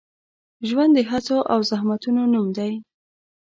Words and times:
ژوند 0.67 0.91
د 0.95 0.99
هڅو 1.09 1.37
او 1.53 1.59
زحمتونو 1.71 2.21
نوم 2.33 2.47
دی. 2.57 2.73